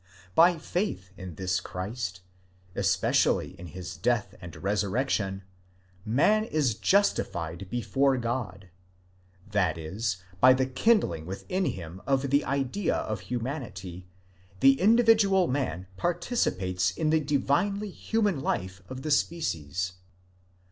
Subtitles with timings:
[0.33, 2.21] By faith in this Christ,
[2.73, 5.43] especially in his death and resurrection,
[6.03, 8.69] man is justified before God;
[9.51, 14.07] that is, by the kindling within him of the idea of Humanity,
[14.59, 19.93] the individual man participates in the divinely human life of the species.